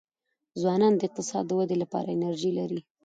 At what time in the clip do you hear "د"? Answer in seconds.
0.95-1.01, 1.47-1.51